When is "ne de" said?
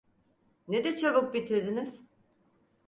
0.67-0.97